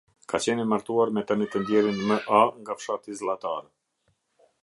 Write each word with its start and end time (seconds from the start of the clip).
Ka 0.31 0.39
qenë 0.43 0.63
e 0.63 0.69
martuar 0.69 1.11
me 1.17 1.23
tani 1.31 1.47
të 1.55 1.61
ndjerin 1.65 2.01
M 2.07 2.15
A 2.39 2.41
nga 2.63 2.79
fshati 2.79 3.17
Zllatar. 3.21 3.71